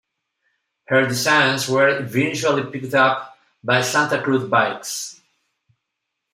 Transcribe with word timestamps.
Her 0.85 1.03
designs 1.07 1.69
were 1.69 1.99
eventually 1.99 2.63
picked 2.71 2.95
up 2.95 3.37
by 3.63 3.81
Santa 3.83 4.19
Cruz 4.19 4.49
Bikes. 4.49 5.21